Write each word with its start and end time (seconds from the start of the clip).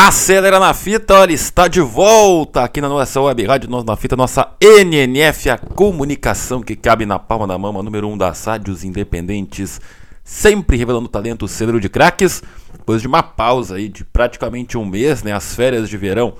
Acelera 0.00 0.60
na 0.60 0.72
fita, 0.72 1.12
olha, 1.12 1.32
está 1.32 1.66
de 1.66 1.80
volta 1.80 2.62
aqui 2.62 2.80
na 2.80 2.88
nossa 2.88 3.20
web 3.20 3.44
rádio 3.44 3.68
na 3.84 3.96
fita, 3.96 4.14
nossa 4.14 4.48
NNF, 4.60 5.50
a 5.50 5.58
comunicação 5.58 6.62
que 6.62 6.76
cabe 6.76 7.04
na 7.04 7.18
palma 7.18 7.48
da 7.48 7.58
mão, 7.58 7.72
número 7.82 8.06
1 8.06 8.12
um 8.12 8.16
das 8.16 8.44
rádios 8.44 8.84
independentes, 8.84 9.80
sempre 10.22 10.76
revelando 10.76 11.08
talento 11.08 11.48
cedro 11.48 11.80
de 11.80 11.88
craques. 11.88 12.44
Depois 12.72 13.02
de 13.02 13.08
uma 13.08 13.24
pausa 13.24 13.74
aí 13.74 13.88
de 13.88 14.04
praticamente 14.04 14.78
um 14.78 14.84
mês, 14.84 15.24
né, 15.24 15.32
as 15.32 15.52
férias 15.52 15.88
de 15.88 15.96
verão 15.96 16.34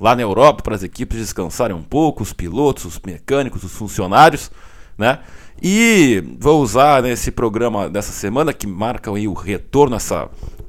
lá 0.00 0.16
na 0.16 0.22
Europa, 0.22 0.64
para 0.64 0.74
as 0.74 0.82
equipes 0.82 1.18
descansarem 1.18 1.76
um 1.76 1.84
pouco, 1.84 2.24
os 2.24 2.32
pilotos, 2.32 2.84
os 2.84 3.00
mecânicos, 3.06 3.62
os 3.62 3.74
funcionários, 3.74 4.50
né? 4.98 5.20
E 5.62 6.24
vou 6.40 6.60
usar 6.60 7.00
nesse 7.00 7.30
programa 7.30 7.88
dessa 7.88 8.10
semana 8.10 8.52
que 8.52 8.66
marca 8.66 9.08
aí 9.12 9.28
o 9.28 9.34
retorno, 9.34 9.94
essa 9.94 10.28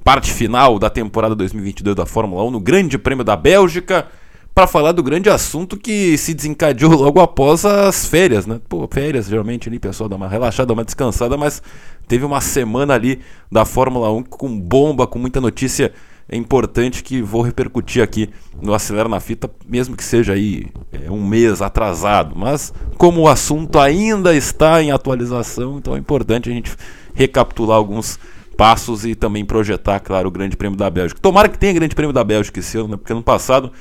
parte 0.10 0.34
final 0.34 0.80
da 0.80 0.90
temporada 0.90 1.36
2022 1.36 1.96
da 1.96 2.04
Fórmula 2.04 2.44
1 2.46 2.50
no 2.50 2.60
Grande 2.60 2.98
Prêmio 2.98 3.24
da 3.24 3.36
Bélgica 3.36 4.08
para 4.56 4.66
falar 4.66 4.92
do 4.92 5.04
grande 5.04 5.30
assunto 5.30 5.78
que 5.78 6.18
se 6.18 6.34
desencadeou 6.34 6.94
logo 6.98 7.22
após 7.22 7.64
as 7.64 8.08
férias, 8.08 8.48
né? 8.48 8.60
Pô, 8.68 8.90
férias, 8.92 9.28
geralmente 9.28 9.70
ali 9.70 9.78
pessoal 9.78 10.10
dá 10.10 10.16
uma 10.16 10.28
relaxada, 10.28 10.74
uma 10.74 10.84
descansada, 10.84 11.38
mas 11.38 11.62
teve 12.08 12.26
uma 12.26 12.42
semana 12.42 12.96
ali 12.96 13.20
da 13.52 13.66
Fórmula 13.66 14.12
1 14.12 14.24
com 14.24 14.60
bomba, 14.60 15.06
com 15.06 15.20
muita 15.20 15.40
notícia 15.40 15.94
importante 16.32 17.04
que 17.04 17.22
vou 17.22 17.44
repercutir 17.44 18.02
aqui 18.02 18.32
no 18.60 18.74
Acelera 18.74 19.08
na 19.08 19.20
Fita, 19.20 19.48
mesmo 19.68 19.96
que 19.96 20.04
seja 20.04 20.34
aí 20.34 20.66
é, 20.92 21.12
um 21.12 21.24
mês 21.24 21.62
atrasado. 21.62 22.36
Mas 22.36 22.74
como 22.98 23.22
o 23.22 23.28
assunto 23.28 23.78
ainda 23.78 24.36
está 24.36 24.82
em 24.82 24.90
atualização, 24.90 25.78
então 25.78 25.96
é 25.96 26.00
importante 26.00 26.50
a 26.50 26.52
gente 26.52 26.76
recapitular 27.14 27.78
alguns 27.78 28.18
passos 28.60 29.06
e 29.06 29.16
também 29.16 29.46
projetar, 29.46 30.02
claro, 30.02 30.28
o 30.28 30.32
Grande 30.32 30.58
Prêmio 30.58 30.78
da 30.78 30.90
Bélgica. 30.90 31.22
Tomara 31.22 31.48
que 31.48 31.58
tenha 31.58 31.72
Grande 31.72 31.96
Prêmio 31.96 32.12
da 32.12 32.26
Bélgica 32.26 32.60
esse 32.60 32.78
ano, 32.78 32.90
né? 32.90 32.98
porque 32.98 33.14
no 33.14 33.24
passado 33.24 33.72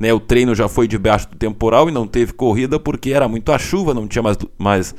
né, 0.00 0.12
o 0.12 0.18
treino 0.18 0.52
já 0.52 0.68
foi 0.68 0.88
debaixo 0.88 1.30
do 1.30 1.36
temporal 1.36 1.88
e 1.88 1.92
não 1.92 2.08
teve 2.08 2.32
corrida 2.32 2.80
porque 2.80 3.12
era 3.12 3.28
muito 3.28 3.52
a 3.52 3.58
chuva, 3.58 3.94
não 3.94 4.08
tinha 4.08 4.24
mais, 4.24 4.36
mais 4.58 4.94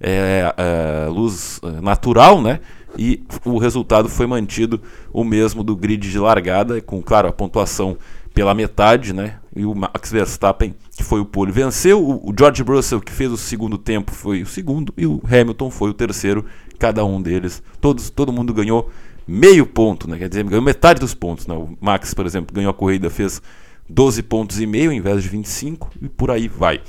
é, 0.00 0.52
é, 0.56 1.08
luz 1.08 1.60
é, 1.62 1.80
natural, 1.80 2.42
né? 2.42 2.58
E 2.98 3.22
o 3.44 3.56
resultado 3.56 4.08
foi 4.08 4.26
mantido 4.26 4.82
o 5.12 5.22
mesmo 5.22 5.62
do 5.62 5.76
grid 5.76 6.10
de 6.10 6.18
largada, 6.18 6.80
com, 6.80 7.00
claro, 7.00 7.28
a 7.28 7.32
pontuação 7.32 7.96
pela 8.34 8.52
metade, 8.52 9.12
né? 9.12 9.36
E 9.54 9.64
o 9.64 9.74
Max 9.76 10.10
Verstappen, 10.10 10.74
que 10.96 11.04
foi 11.04 11.20
o 11.20 11.24
pole, 11.24 11.52
venceu. 11.52 12.02
O 12.02 12.34
George 12.36 12.62
Russell, 12.62 13.00
que 13.00 13.12
fez 13.12 13.30
o 13.30 13.36
segundo 13.36 13.78
tempo, 13.78 14.12
foi 14.12 14.42
o 14.42 14.46
segundo. 14.46 14.92
E 14.96 15.06
o 15.06 15.22
Hamilton 15.24 15.70
foi 15.70 15.90
o 15.90 15.94
terceiro 15.94 16.44
cada 16.78 17.04
um 17.04 17.20
deles. 17.20 17.62
Todos, 17.80 18.10
todo 18.10 18.32
mundo 18.32 18.52
ganhou 18.52 18.90
meio 19.26 19.66
ponto, 19.66 20.08
né? 20.08 20.18
Quer 20.18 20.28
dizer, 20.28 20.44
ganhou 20.44 20.62
metade 20.62 21.00
dos 21.00 21.14
pontos. 21.14 21.46
Né? 21.46 21.54
O 21.54 21.76
Max, 21.80 22.14
por 22.14 22.26
exemplo, 22.26 22.54
ganhou 22.54 22.70
a 22.70 22.74
corrida, 22.74 23.08
fez 23.10 23.40
12 23.88 24.22
pontos 24.22 24.60
e 24.60 24.66
meio 24.66 24.92
em 24.92 25.00
vez 25.00 25.22
de 25.22 25.28
25 25.28 25.90
e 26.00 26.08
por 26.08 26.30
aí 26.30 26.48
vai. 26.48 26.80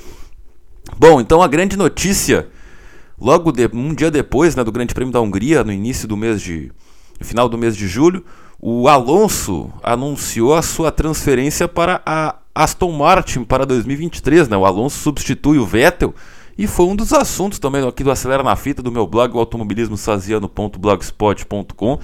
Bom, 0.97 1.22
então 1.22 1.41
a 1.41 1.47
grande 1.47 1.78
notícia, 1.78 2.47
logo 3.19 3.52
de, 3.52 3.69
um 3.74 3.94
dia 3.94 4.12
depois 4.12 4.56
né, 4.56 4.63
do 4.63 4.72
Grande 4.72 4.94
Prêmio 4.94 5.13
da 5.13 5.22
Hungria, 5.22 5.63
no 5.63 5.72
início 5.72 6.08
do 6.08 6.18
mês 6.18 6.41
de. 6.41 6.72
no 7.19 7.25
final 7.25 7.47
do 7.47 7.58
mês 7.58 7.75
de 7.75 7.88
julho, 7.88 8.24
o 8.59 8.88
Alonso 8.88 9.72
anunciou 9.81 10.56
a 10.56 10.62
sua 10.62 10.91
transferência 10.91 11.68
para 11.68 12.02
a 12.06 12.35
Aston 12.53 12.91
Martin 12.91 13.44
para 13.44 13.66
2023. 13.66 14.47
Né? 14.47 14.58
O 14.58 14.66
Alonso 14.66 15.00
substitui 15.00 15.58
o 15.58 15.66
Vettel 15.66 16.13
e 16.58 16.66
foi 16.68 16.86
um 16.86 16.96
dos 16.96 17.12
assuntos 17.14 17.59
também 17.59 17.86
aqui 17.88 18.03
do 18.03 18.12
Acelera 18.12 18.44
na 18.44 18.56
Fita 18.56 18.81
do 18.81 18.91
meu 18.91 19.06
blog, 19.08 19.36
o 19.36 19.40
automobilismosaziano.blogspot.com, 19.40 22.00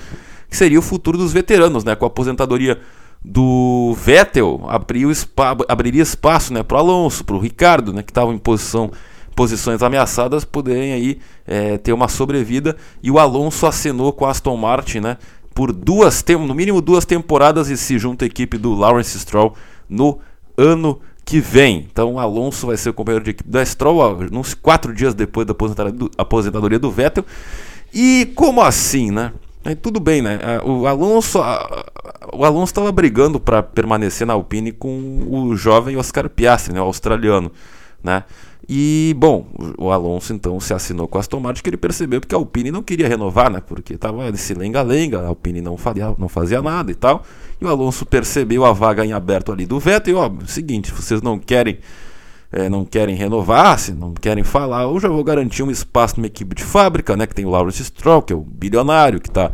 que 0.50 0.58
seria 0.58 0.80
o 0.80 0.82
futuro 0.82 1.18
dos 1.18 1.32
veteranos, 1.32 1.84
né? 1.84 1.96
Com 1.96 2.06
a 2.06 2.08
aposentadoria 2.08 2.80
do 3.24 3.94
Vettel, 3.96 4.62
abriu 4.68 5.14
spa, 5.14 5.56
abriria 5.68 6.02
espaço 6.02 6.52
né, 6.54 6.64
para 6.64 6.78
o 6.78 6.80
Alonso, 6.80 7.26
para 7.26 7.36
o 7.36 7.40
Ricardo, 7.40 7.92
né, 7.92 8.02
que 8.02 8.12
estavam 8.12 8.34
em 8.34 8.38
posição, 8.38 8.90
posições 9.36 9.84
ameaçadas, 9.84 10.46
poderem 10.46 10.94
aí 10.94 11.20
é, 11.46 11.78
ter 11.78 11.94
uma 11.94 12.08
sobrevida. 12.08 12.76
E 13.04 13.12
o 13.12 13.20
Alonso 13.20 13.68
acenou 13.68 14.14
com 14.14 14.26
a 14.26 14.31
Aston 14.31 14.56
Martin, 14.56 15.00
né? 15.00 15.18
Por 15.54 15.74
duas, 15.74 16.24
no 16.28 16.56
mínimo 16.56 16.81
duas 16.81 17.04
temporadas 17.04 17.70
e 17.70 17.76
se 17.76 18.00
junta 18.00 18.24
a 18.24 18.28
equipe 18.28 18.58
do 18.58 18.74
Lawrence 18.74 19.20
Stroll 19.20 19.54
no 19.90 20.20
ano 20.58 21.02
que 21.30 21.40
vem. 21.40 21.88
Então 21.92 22.16
o 22.16 22.20
Alonso 22.20 22.66
vai 22.66 22.76
ser 22.76 22.90
o 22.90 22.94
companheiro 22.94 23.24
de 23.24 23.30
equipe 23.30 23.48
da 23.48 23.64
Stroll, 23.64 24.18
uns 24.32 24.56
quatro 24.56 24.92
dias 24.92 25.14
depois 25.14 25.46
da 25.46 25.54
aposentadoria 26.18 26.80
do 26.80 26.90
Vettel. 26.90 27.24
E 27.94 28.32
como 28.36 28.64
assim, 28.64 29.12
né? 29.12 29.32
Tudo 29.80 30.00
bem, 30.00 30.24
né? 30.24 30.40
O 30.64 30.88
Alonso, 30.88 31.38
o 32.34 32.44
Alonso 32.44 32.72
estava 32.72 32.92
brigando 32.92 33.40
para 33.40 33.62
permanecer 33.62 34.26
na 34.26 34.34
Alpine 34.34 34.72
com 34.72 35.28
o 35.30 35.56
jovem 35.56 35.98
Oscar 35.98 36.28
Piastri, 36.28 36.74
né? 36.74 36.82
o 36.82 36.86
australiano, 36.86 37.52
né? 38.04 38.24
E, 38.72 39.16
bom, 39.18 39.47
o 39.80 39.90
Alonso 39.90 40.31
então 40.31 40.59
se 40.59 40.75
assinou 40.75 41.07
com 41.07 41.18
a 41.18 41.22
Aston 41.22 41.40
Martin 41.40 41.63
que 41.63 41.72
ele 41.72 41.78
percebeu 41.78 42.22
porque 42.22 42.35
a 42.35 42.38
Alpine 42.38 42.69
não 42.69 42.84
queria 42.84 43.07
renovar, 43.07 43.50
né? 43.50 43.63
Porque 43.66 43.96
estava 43.96 44.30
nesse 44.30 44.53
lenga-lenga, 44.53 45.22
a 45.22 45.28
Alpine 45.30 45.59
não 45.59 45.75
fazia, 45.75 46.16
não 46.19 46.30
fazia 46.30 46.62
nada 46.62 46.91
e 46.91 46.96
tal. 46.96 47.24
E 47.59 47.66
o 47.66 47.68
Alonso 47.68 48.06
percebeu 48.06 48.63
a 48.63 48.72
vaga 48.72 49.03
em 49.03 49.12
aberto 49.12 49.52
ali 49.52 49.66
do 49.66 49.80
Vettel 49.80 50.13
e, 50.13 50.16
ó, 50.16 50.31
seguinte, 50.46 50.94
vocês 50.94 51.19
não 51.19 51.40
querem 51.40 51.80
é, 52.52 52.69
não 52.69 52.85
querem 52.85 53.16
renovar, 53.16 53.80
se 53.80 53.91
não 53.91 54.13
querem 54.13 54.44
falar, 54.44 54.84
eu 54.84 55.00
já 55.00 55.07
vou 55.07 55.24
garantir 55.24 55.63
um 55.63 55.72
espaço 55.72 56.18
numa 56.18 56.28
equipe 56.28 56.56
de 56.56 56.63
fábrica, 56.63 57.18
né? 57.18 57.25
Que 57.25 57.34
tem 57.34 57.46
o 57.46 57.50
Lawrence 57.50 57.84
Stroll, 57.84 58.22
que 58.22 58.34
é 58.34 58.36
o 58.36 58.41
bilionário, 58.41 59.19
que 59.19 59.30
está 59.30 59.51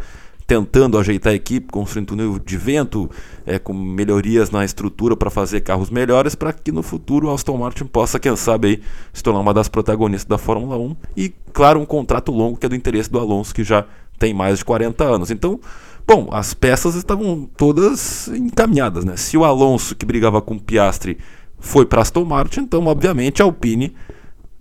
tentando 0.48 0.98
ajeitar 0.98 1.34
a 1.34 1.36
equipe, 1.36 1.72
construindo 1.72 2.10
túnel 2.10 2.38
de 2.38 2.58
vento, 2.58 3.10
é, 3.46 3.58
com 3.58 3.74
melhorias 3.74 4.52
na 4.52 4.64
estrutura 4.64 5.16
para 5.16 5.30
fazer 5.30 5.62
carros 5.62 5.90
melhores, 5.90 6.36
para 6.36 6.54
que 6.54 6.72
no 6.72 6.84
futuro 6.84 7.28
o 7.28 7.34
Aston 7.34 7.58
Martin 7.58 7.86
possa, 7.86 8.20
quem 8.20 8.36
sabe, 8.36 8.68
aí, 8.68 8.82
se 9.12 9.24
tornar 9.24 9.40
uma 9.40 9.54
das 9.54 9.68
protagonistas 9.68 10.28
da 10.28 10.38
Fórmula 10.38 10.78
1. 10.78 10.96
E, 11.18 11.34
claro, 11.52 11.80
um 11.80 11.86
contrato 11.86 12.32
longo 12.32 12.58
que 12.58 12.66
é 12.66 12.70
do 12.70 12.76
interesse 12.76 13.10
do 13.10 13.20
Alonso, 13.20 13.56
que 13.56 13.64
já 13.64 13.86
tem 14.20 14.34
mais 14.34 14.60
de 14.60 14.66
40 14.66 15.04
anos. 15.04 15.32
Então, 15.32 15.60
bom, 16.06 16.30
as 16.32 16.54
peças 16.54 16.94
estavam 16.96 17.50
todas 17.58 18.28
encaminhadas. 18.28 19.04
Né? 19.04 19.18
Se 19.18 19.36
o 19.36 19.44
Alonso, 19.44 19.96
que 19.96 20.06
brigava 20.06 20.42
com 20.42 20.56
o 20.56 20.60
Piastri, 20.60 21.18
foi 21.60 21.88
para 21.88 22.02
Aston 22.02 22.24
Martin, 22.24 22.62
então, 22.62 22.86
obviamente, 22.86 23.42
a 23.42 23.46
Alpine 23.46 23.96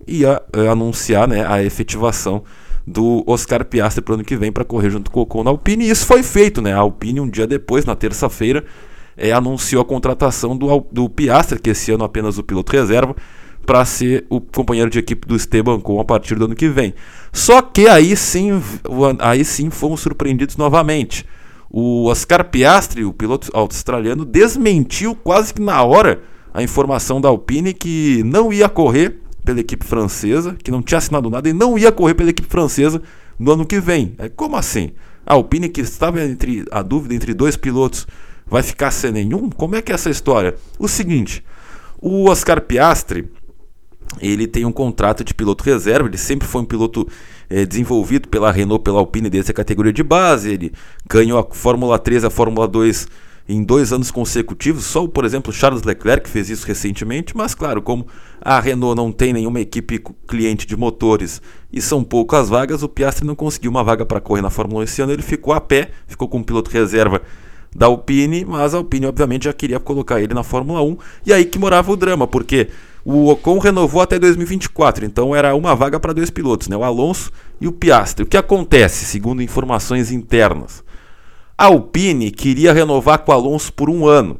ia 0.07 0.41
é, 0.51 0.67
anunciar 0.67 1.27
né, 1.27 1.45
a 1.45 1.63
efetivação 1.63 2.43
do 2.85 3.23
Oscar 3.25 3.65
Piastri 3.65 4.01
para 4.03 4.11
o 4.11 4.15
ano 4.15 4.23
que 4.23 4.35
vem 4.35 4.51
para 4.51 4.63
correr 4.63 4.89
junto 4.89 5.09
com 5.09 5.19
o 5.19 5.23
Ocon 5.23 5.43
na 5.43 5.49
Alpine. 5.49 5.85
E 5.85 5.89
isso 5.89 6.05
foi 6.05 6.21
feito, 6.21 6.61
né? 6.61 6.73
A 6.73 6.79
Alpine, 6.79 7.19
um 7.19 7.29
dia 7.29 7.47
depois, 7.47 7.85
na 7.85 7.95
terça-feira, 7.95 8.63
é, 9.17 9.31
anunciou 9.31 9.81
a 9.81 9.85
contratação 9.85 10.55
do, 10.55 10.85
do 10.91 11.09
Piastri, 11.09 11.59
que 11.59 11.71
esse 11.71 11.91
ano 11.91 12.03
apenas 12.03 12.37
o 12.37 12.43
piloto 12.43 12.71
reserva, 12.71 13.15
para 13.65 13.83
ser 13.83 14.25
o 14.29 14.39
companheiro 14.39 14.89
de 14.89 14.99
equipe 14.99 15.27
do 15.27 15.35
Esteban 15.35 15.75
Ocon 15.75 15.99
a 15.99 16.05
partir 16.05 16.35
do 16.35 16.45
ano 16.45 16.55
que 16.55 16.69
vem. 16.69 16.93
Só 17.33 17.61
que 17.61 17.87
aí 17.87 18.15
sim, 18.15 18.61
aí 19.19 19.43
sim 19.43 19.69
fomos 19.71 20.01
surpreendidos 20.01 20.55
novamente. 20.55 21.25
O 21.69 22.05
Oscar 22.05 22.45
Piastri, 22.45 23.03
o 23.03 23.11
piloto 23.11 23.49
australiano, 23.53 24.23
desmentiu 24.23 25.15
quase 25.15 25.53
que 25.53 25.61
na 25.61 25.81
hora 25.83 26.21
a 26.53 26.61
informação 26.61 27.19
da 27.19 27.27
Alpine 27.27 27.73
que 27.73 28.21
não 28.23 28.53
ia 28.53 28.69
correr 28.69 29.24
pela 29.45 29.59
equipe 29.59 29.85
francesa, 29.85 30.57
que 30.61 30.71
não 30.71 30.81
tinha 30.81 30.97
assinado 30.97 31.29
nada 31.29 31.47
e 31.47 31.53
não 31.53 31.77
ia 31.77 31.91
correr 31.91 32.15
pela 32.15 32.31
equipe 32.31 32.49
francesa 32.49 33.01
no 33.39 33.51
ano 33.51 33.65
que 33.65 33.79
vem. 33.79 34.15
É, 34.17 34.27
como 34.27 34.57
assim? 34.57 34.91
A 35.25 35.35
Alpine, 35.35 35.69
que 35.69 35.81
estava 35.81 36.21
entre 36.23 36.65
a 36.71 36.81
dúvida 36.81 37.13
entre 37.13 37.33
dois 37.33 37.55
pilotos, 37.55 38.07
vai 38.45 38.63
ficar 38.63 38.91
sem 38.91 39.11
nenhum? 39.11 39.49
Como 39.49 39.75
é 39.75 39.81
que 39.81 39.91
é 39.91 39.95
essa 39.95 40.09
história? 40.09 40.55
O 40.77 40.87
seguinte, 40.87 41.43
o 42.01 42.29
Oscar 42.29 42.61
Piastri, 42.61 43.29
ele 44.19 44.47
tem 44.47 44.65
um 44.65 44.71
contrato 44.71 45.23
de 45.23 45.33
piloto 45.33 45.63
reserva, 45.63 46.07
ele 46.07 46.17
sempre 46.17 46.47
foi 46.47 46.61
um 46.61 46.65
piloto 46.65 47.07
é, 47.49 47.65
desenvolvido 47.65 48.27
pela 48.27 48.51
Renault, 48.51 48.83
pela 48.83 48.99
Alpine 48.99 49.29
desde 49.29 49.51
a 49.51 49.53
categoria 49.53 49.93
de 49.93 50.03
base, 50.03 50.51
ele 50.51 50.71
ganhou 51.07 51.39
a 51.39 51.55
Fórmula 51.55 51.97
3 51.97 52.23
e 52.23 52.27
a 52.27 52.29
Fórmula 52.29 52.67
2 52.67 53.07
em 53.47 53.63
dois 53.63 53.93
anos 53.93 54.11
consecutivos. 54.11 54.85
Só, 54.85 55.07
por 55.07 55.25
exemplo, 55.25 55.53
Charles 55.53 55.83
Leclerc 55.83 56.29
fez 56.29 56.49
isso 56.49 56.65
recentemente, 56.65 57.35
mas 57.35 57.53
claro, 57.53 57.81
como 57.81 58.07
a 58.41 58.59
Renault 58.59 58.95
não 58.95 59.11
tem 59.11 59.33
nenhuma 59.33 59.59
equipe 59.59 60.01
cliente 60.27 60.65
de 60.65 60.75
motores 60.75 61.41
e 61.71 61.81
são 61.81 62.03
poucas 62.03 62.49
vagas, 62.49 62.83
o 62.83 62.89
Piastri 62.89 63.25
não 63.25 63.35
conseguiu 63.35 63.71
uma 63.71 63.83
vaga 63.83 64.05
para 64.05 64.21
correr 64.21 64.41
na 64.41 64.49
Fórmula 64.49 64.81
1 64.81 64.83
esse 64.83 65.01
ano, 65.01 65.11
ele 65.11 65.21
ficou 65.21 65.53
a 65.53 65.61
pé, 65.61 65.91
ficou 66.07 66.27
com 66.27 66.39
um 66.39 66.43
piloto 66.43 66.71
reserva 66.71 67.21
da 67.75 67.87
Alpine, 67.87 68.45
mas 68.45 68.73
a 68.73 68.77
Alpine 68.77 69.05
obviamente 69.05 69.45
já 69.45 69.53
queria 69.53 69.79
colocar 69.79 70.21
ele 70.21 70.33
na 70.33 70.43
Fórmula 70.43 70.81
1, 70.81 70.97
e 71.25 71.33
aí 71.33 71.45
que 71.45 71.59
morava 71.59 71.91
o 71.91 71.97
drama, 71.97 72.25
porque 72.25 72.69
o 73.03 73.27
Ocon 73.29 73.59
renovou 73.59 74.01
até 74.01 74.17
2024, 74.17 75.05
então 75.05 75.35
era 75.35 75.53
uma 75.53 75.75
vaga 75.75 75.99
para 75.99 76.13
dois 76.13 76.29
pilotos, 76.29 76.67
né? 76.67 76.75
o 76.75 76.83
Alonso 76.83 77.31
e 77.61 77.67
o 77.67 77.71
Piastri. 77.71 78.23
O 78.23 78.25
que 78.25 78.37
acontece, 78.37 79.05
segundo 79.05 79.43
informações 79.43 80.11
internas? 80.11 80.83
A 81.57 81.65
Alpine 81.65 82.31
queria 82.31 82.73
renovar 82.73 83.19
com 83.19 83.31
o 83.31 83.35
Alonso 83.35 83.71
por 83.71 83.89
um 83.89 84.05
ano 84.05 84.39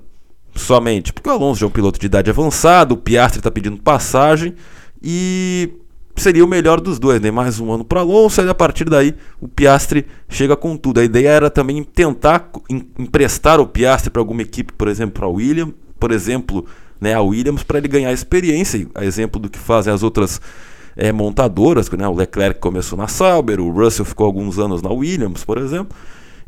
somente, 0.54 1.14
porque 1.14 1.30
o 1.30 1.32
Alonso 1.32 1.62
já 1.62 1.66
é 1.66 1.70
um 1.70 1.72
piloto 1.72 1.98
de 1.98 2.06
idade 2.06 2.30
avançada, 2.30 2.94
o 2.94 2.98
Piastri 2.98 3.40
está 3.40 3.50
pedindo 3.50 3.82
passagem 3.82 4.54
e 5.02 5.70
seria 6.16 6.44
o 6.44 6.48
melhor 6.48 6.82
dos 6.82 7.00
dois, 7.00 7.22
né? 7.22 7.32
Mais 7.32 7.60
um 7.60 7.72
ano 7.72 7.86
para 7.86 8.02
Alonso, 8.02 8.42
e 8.42 8.50
a 8.50 8.54
partir 8.54 8.90
daí 8.90 9.16
o 9.40 9.48
Piastri 9.48 10.06
chega 10.28 10.58
com 10.58 10.76
tudo. 10.76 11.00
A 11.00 11.06
ideia 11.06 11.30
era 11.30 11.50
também 11.50 11.82
tentar 11.84 12.52
emprestar 13.00 13.62
o 13.62 13.68
Piastri 13.68 14.10
para 14.10 14.22
alguma 14.22 14.42
equipe, 14.42 14.74
por 14.74 14.90
exemplo, 14.90 15.24
a 15.24 15.28
Williams, 15.30 15.74
por 15.98 16.12
exemplo, 16.12 16.66
né, 17.00 17.14
a 17.14 17.22
Williams, 17.22 17.64
para 17.64 17.78
ele 17.78 17.88
ganhar 17.88 18.12
experiência, 18.12 18.88
a 18.94 19.06
exemplo 19.06 19.40
do 19.40 19.50
que 19.50 19.60
fazem 19.60 19.94
as 19.94 20.04
outras 20.04 20.42
é, 20.98 21.14
montadoras, 21.14 21.90
né? 21.92 22.08
O 22.10 22.14
Leclerc 22.14 22.60
começou 22.60 22.98
na 22.98 23.08
Sauber, 23.08 23.62
o 23.62 23.70
Russell 23.70 24.04
ficou 24.04 24.26
alguns 24.26 24.60
anos 24.60 24.82
na 24.82 24.90
Williams, 24.90 25.46
por 25.46 25.58
exemplo. 25.58 25.96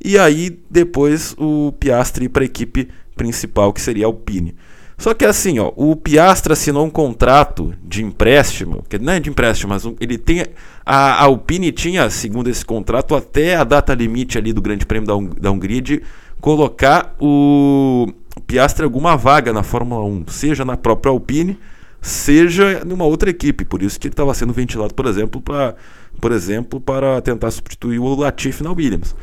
E 0.04 0.18
aí 0.18 0.60
depois 0.70 1.36
o 1.38 1.74
Piastri 1.80 2.30
para 2.30 2.44
a 2.44 2.46
equipe 2.46 2.88
principal, 3.16 3.74
que 3.74 3.82
seria 3.82 4.06
a 4.06 4.08
Alpine. 4.08 4.56
Só 4.98 5.14
que 5.14 5.26
assim, 5.26 5.60
ó, 5.60 5.72
o 5.76 5.96
Piastra 5.96 6.54
assinou 6.54 6.86
um 6.86 6.90
contrato 6.90 7.74
de 7.84 8.04
empréstimo, 8.04 8.84
que 8.90 8.98
não 8.98 9.14
é 9.14 9.20
de 9.20 9.30
empréstimo, 9.30 9.72
mas 9.72 9.84
ele 10.00 10.18
tem 10.18 10.44
a, 10.84 11.24
Alpine 11.24 11.72
tinha, 11.72 12.10
segundo 12.10 12.50
esse 12.50 12.66
contrato, 12.66 13.16
até 13.16 13.56
a 13.56 13.64
data 13.64 13.94
limite 13.94 14.40
ali 14.40 14.54
do 14.54 14.62
Grande 14.62 14.88
Prêmio 14.88 15.08
da, 15.08 15.16
Hung 15.16 15.30
da 15.40 15.52
Hungria 15.52 15.82
de 15.82 16.02
colocar 16.42 17.16
o 17.20 18.08
Piastra 18.48 18.86
alguma 18.86 19.16
vaga 19.16 19.54
na 19.54 19.62
Fórmula 19.62 20.04
1, 20.04 20.26
seja 20.30 20.66
na 20.66 20.76
própria 20.76 21.12
Alpine, 21.12 21.60
seja 22.02 22.84
numa 22.84 23.06
outra 23.06 23.30
equipe. 23.30 23.66
Por 23.66 23.84
isso 23.84 24.00
que 24.00 24.08
ele 24.08 24.14
estava 24.14 24.34
sendo 24.34 24.52
ventilado, 24.54 24.96
por 24.96 25.06
exemplo, 25.06 25.40
para 25.40 25.76
por 26.20 26.32
exemplo, 26.32 26.80
para 26.80 27.22
tentar 27.22 27.52
substituir 27.52 28.00
o 28.00 28.16
Latifi 28.16 28.64
na 28.64 28.72
Williams. 28.72 29.16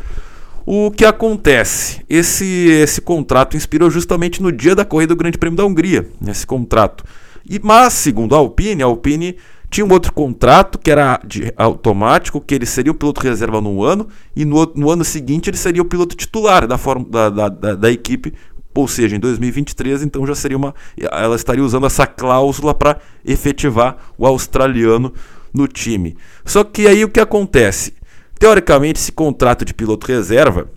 O 0.66 0.90
que 0.90 1.04
acontece? 1.04 2.02
Esse, 2.08 2.44
esse 2.44 3.00
contrato 3.00 3.56
inspirou 3.56 3.90
justamente 3.90 4.42
no 4.42 4.50
dia 4.50 4.74
da 4.74 4.84
corrida 4.84 5.14
do 5.14 5.18
Grande 5.18 5.36
Prêmio 5.36 5.56
da 5.56 5.64
Hungria, 5.64 6.08
esse 6.26 6.46
contrato. 6.46 7.04
E, 7.48 7.60
mas, 7.62 7.92
segundo 7.92 8.34
a 8.34 8.38
Alpine, 8.38 8.82
a 8.82 8.86
Alpine 8.86 9.36
tinha 9.70 9.84
um 9.84 9.92
outro 9.92 10.12
contrato 10.12 10.78
que 10.78 10.90
era 10.90 11.20
de, 11.26 11.52
automático, 11.56 12.40
que 12.40 12.54
ele 12.54 12.64
seria 12.64 12.92
o 12.92 12.94
piloto 12.94 13.20
reserva 13.20 13.60
no 13.60 13.82
ano, 13.82 14.08
e 14.34 14.44
no, 14.44 14.72
no 14.74 14.90
ano 14.90 15.04
seguinte 15.04 15.50
ele 15.50 15.56
seria 15.56 15.82
o 15.82 15.84
piloto 15.84 16.16
titular 16.16 16.66
da, 16.66 16.78
forma, 16.78 17.04
da, 17.10 17.28
da, 17.28 17.48
da, 17.48 17.74
da 17.74 17.90
equipe, 17.90 18.32
ou 18.74 18.88
seja, 18.88 19.16
em 19.16 19.20
2023, 19.20 20.02
então 20.02 20.26
já 20.26 20.34
seria 20.34 20.56
uma. 20.56 20.74
Ela 20.96 21.36
estaria 21.36 21.62
usando 21.62 21.86
essa 21.86 22.06
cláusula 22.06 22.74
para 22.74 22.98
efetivar 23.24 23.96
o 24.16 24.26
australiano 24.26 25.12
no 25.52 25.68
time. 25.68 26.16
Só 26.44 26.64
que 26.64 26.88
aí 26.88 27.04
o 27.04 27.08
que 27.08 27.20
acontece? 27.20 27.92
Teoricamente, 28.38 28.98
esse 28.98 29.12
contrato 29.12 29.64
de 29.64 29.72
piloto 29.72 30.06
reserva 30.06 30.68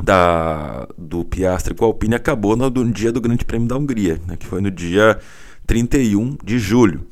da, 0.00 0.86
do 0.96 1.24
Piastri 1.24 1.74
com 1.74 1.84
a 1.84 1.88
Alpine 1.88 2.14
acabou 2.14 2.56
no, 2.56 2.70
no 2.70 2.92
dia 2.92 3.12
do 3.12 3.20
Grande 3.20 3.44
Prêmio 3.44 3.68
da 3.68 3.76
Hungria, 3.76 4.20
né, 4.26 4.36
que 4.36 4.46
foi 4.46 4.60
no 4.60 4.70
dia 4.70 5.18
31 5.66 6.36
de 6.42 6.58
julho. 6.58 7.06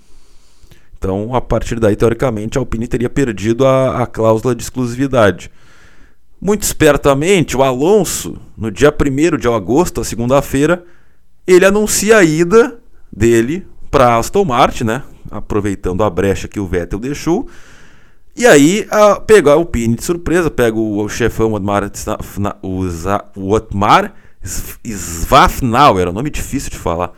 Então, 0.97 1.35
a 1.35 1.41
partir 1.41 1.79
daí, 1.79 1.95
teoricamente, 1.95 2.59
a 2.59 2.61
Alpine 2.61 2.89
teria 2.89 3.09
perdido 3.09 3.67
a, 3.67 4.03
a 4.03 4.07
cláusula 4.07 4.55
de 4.55 4.63
exclusividade. 4.63 5.51
Muito 6.41 6.63
espertamente, 6.63 7.57
o 7.57 7.63
Alonso, 7.63 8.37
no 8.57 8.71
dia 8.71 8.93
1 8.93 9.37
de 9.37 9.49
agosto, 9.49 10.05
segunda-feira, 10.05 10.85
ele 11.47 11.65
anuncia 11.65 12.19
a 12.19 12.25
ida 12.25 12.79
dele 13.13 13.67
para 13.91 14.17
Aston 14.17 14.45
Martin, 14.45 14.85
né? 14.85 15.03
aproveitando 15.31 16.03
a 16.03 16.11
brecha 16.11 16.49
que 16.49 16.61
o 16.61 16.67
Vettel 16.67 16.99
deixou, 16.99 17.49
e 18.38 18.46
aí 18.46 18.87
a, 18.88 19.19
pega 19.19 19.56
o 19.56 19.64
Pini 19.64 19.96
de 19.96 20.05
surpresa, 20.05 20.49
pega 20.49 20.76
o, 20.76 21.02
o 21.02 21.08
chefão 21.08 21.52
Otmar, 21.55 21.90
o, 22.62 23.52
Otmar 23.52 24.14
Svafnauer, 24.85 26.06
é 26.06 26.11
um 26.11 26.12
nome 26.12 26.31
difícil 26.31 26.70
de 26.70 26.79
falar. 26.79 27.12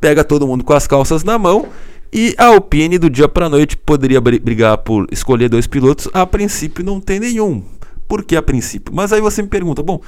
Pega 0.00 0.24
todo 0.24 0.46
mundo 0.46 0.64
com 0.64 0.72
as 0.72 0.86
calças 0.86 1.22
na 1.22 1.38
mão 1.38 1.68
e 2.10 2.34
a 2.38 2.46
Alpine 2.46 2.98
do 2.98 3.10
dia 3.10 3.28
para 3.28 3.50
noite 3.50 3.76
poderia 3.76 4.18
brigar 4.18 4.78
por 4.78 5.06
escolher 5.12 5.50
dois 5.50 5.66
pilotos. 5.66 6.08
A 6.12 6.26
princípio 6.26 6.82
não 6.82 7.00
tem 7.00 7.20
nenhum. 7.20 7.62
Por 8.08 8.24
que 8.24 8.34
a 8.34 8.42
princípio? 8.42 8.94
Mas 8.94 9.12
aí 9.12 9.20
você 9.20 9.42
me 9.42 9.48
pergunta, 9.48 9.82
bom, 9.82 10.00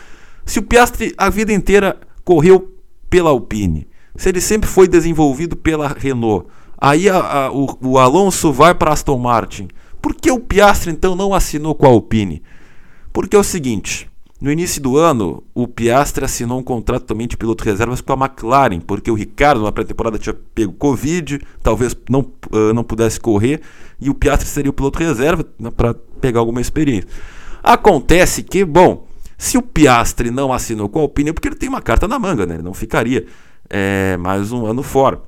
se 0.47 0.59
o 0.59 0.63
Piastri 0.63 1.15
a 1.19 1.29
vida 1.29 1.53
inteira 1.53 1.97
correu 2.25 2.75
pela 3.11 3.29
Alpine, 3.29 3.87
se 4.17 4.31
ele 4.31 4.41
sempre 4.41 4.69
foi 4.69 4.89
desenvolvido 4.89 5.57
pela 5.57 5.89
Renault, 5.89 6.47
aí 6.79 7.09
a, 7.09 7.19
a, 7.19 7.53
o, 7.53 7.79
o 7.83 7.99
Alonso 7.99 8.51
vai 8.51 8.75
para 8.75 8.93
Aston 8.93 9.19
Martin 9.19 9.69
por 10.05 10.15
que 10.15 10.31
o 10.31 10.39
Piastri 10.39 10.91
então 10.91 11.17
não 11.17 11.33
assinou 11.33 11.75
com 11.75 11.87
a 11.87 11.89
Alpine? 11.89 12.43
Porque 13.11 13.35
é 13.35 13.39
o 13.39 13.43
seguinte, 13.43 14.07
no 14.39 14.53
início 14.53 14.79
do 14.83 14.99
ano, 14.99 15.43
o 15.55 15.67
Piastri 15.67 16.27
assinou 16.27 16.59
um 16.59 16.63
contrato 16.63 17.05
também 17.05 17.27
de 17.27 17.39
piloto 17.39 17.65
reservas 17.65 18.03
com 18.03 18.13
a 18.13 18.27
McLaren, 18.27 18.81
porque 18.81 19.11
o 19.11 19.15
Ricardo 19.15 19.63
na 19.63 19.73
pré-temporada 19.73 20.19
tinha 20.19 20.37
pego 20.55 20.75
Covid, 20.75 21.41
talvez 21.63 21.97
não, 22.11 22.21
uh, 22.21 22.75
não 22.75 22.85
pudesse 22.85 23.19
correr, 23.19 23.63
e 23.99 24.11
o 24.11 24.15
Piastri 24.15 24.47
seria 24.47 24.69
o 24.69 24.75
piloto 24.75 24.99
reserva 24.99 25.43
né, 25.59 25.71
para 25.71 25.95
pegar 26.21 26.41
alguma 26.41 26.61
experiência. 26.61 27.09
Acontece 27.63 28.43
que, 28.43 28.63
bom, 28.63 29.07
se 29.39 29.57
o 29.57 29.63
Piastri 29.63 30.31
não 30.31 30.53
assinou 30.53 30.87
com 30.87 30.99
a 30.99 31.03
Alpine, 31.03 31.31
é 31.31 31.33
porque 31.33 31.49
ele 31.49 31.57
tem 31.57 31.71
uma 31.71 31.81
carta 31.81 32.07
na 32.07 32.19
manga, 32.19 32.45
né? 32.45 32.57
Ele 32.57 32.63
não 32.63 32.75
ficaria 32.75 33.25
é, 33.71 34.19
mais 34.19 34.53
um 34.53 34.67
ano 34.67 34.83
fora. 34.83 35.23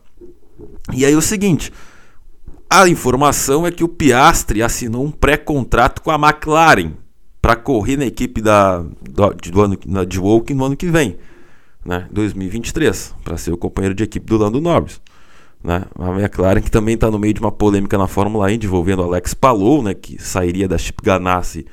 E 0.92 1.06
aí 1.06 1.14
é 1.14 1.16
o 1.16 1.22
seguinte, 1.22 1.72
a 2.68 2.88
informação 2.88 3.66
é 3.66 3.70
que 3.70 3.84
o 3.84 3.88
Piastri 3.88 4.62
assinou 4.62 5.04
um 5.04 5.10
pré-contrato 5.10 6.02
com 6.02 6.10
a 6.10 6.14
McLaren 6.14 6.92
para 7.40 7.54
correr 7.54 7.96
na 7.96 8.06
equipe 8.06 8.40
da, 8.42 8.78
do, 8.78 9.34
do 9.34 9.60
ano, 9.62 9.78
na, 9.86 10.04
de 10.04 10.18
Woking 10.18 10.54
no 10.54 10.64
ano 10.64 10.76
que 10.76 10.86
vem, 10.86 11.16
né, 11.84 12.08
2023, 12.10 13.14
para 13.22 13.36
ser 13.36 13.52
o 13.52 13.56
companheiro 13.56 13.94
de 13.94 14.02
equipe 14.02 14.26
do 14.26 14.36
Lando 14.36 14.60
Norris. 14.60 15.00
Né? 15.62 15.84
A 15.98 16.10
McLaren 16.20 16.60
que 16.60 16.70
também 16.70 16.94
está 16.94 17.10
no 17.10 17.18
meio 17.18 17.34
de 17.34 17.40
uma 17.40 17.52
polêmica 17.52 17.96
na 17.96 18.06
Fórmula 18.06 18.46
1 18.46 18.50
envolvendo 18.50 19.02
Alex 19.02 19.32
Palou, 19.32 19.82
né, 19.82 19.94
que 19.94 20.20
sairia 20.20 20.66
da 20.66 20.76
Chip 20.76 21.02
Ganassi 21.02 21.66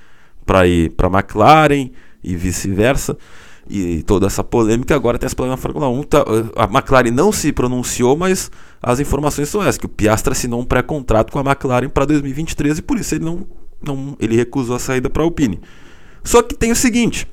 para 0.46 0.68
ir 0.68 0.92
para 0.92 1.08
a 1.08 1.12
McLaren 1.12 1.92
e 2.24 2.36
vice-versa 2.36 3.18
e 3.70 4.04
toda 4.04 4.28
essa 4.28 4.44
polêmica, 4.44 4.96
agora 4.96 5.18
tem 5.18 5.26
essa 5.26 5.36
polêmica 5.36 5.56
na 5.56 5.62
Fórmula 5.62 5.90
1. 5.90 6.04
Tá, 6.04 6.24
a 6.56 6.66
McLaren 6.66 7.12
não 7.12 7.32
se 7.32 7.52
pronunciou, 7.52 8.18
mas 8.18 8.52
as 8.82 9.00
informações 9.00 9.50
são 9.50 9.62
essas, 9.62 9.78
que 9.78 9.86
o 9.86 9.90
Piastra 9.90 10.34
assinou 10.34 10.60
um 10.60 10.66
pré-contrato 10.66 11.32
com 11.32 11.40
a 11.40 11.42
McLaren 11.42 11.90
para 11.90 12.06
2023 12.06 12.80
e 12.80 12.82
por 12.82 12.98
isso 12.98 13.16
ele 13.16 13.24
não, 13.24 13.48
não 13.82 14.18
ele 14.20 14.36
recusou 14.36 14.76
a 14.76 14.80
saída 14.80 15.10
para 15.10 15.24
a 15.24 15.26
Alpine. 15.26 15.62
Só 16.24 16.42
que 16.42 16.56
tem 16.56 16.72
o 16.72 16.76
seguinte, 16.76 17.28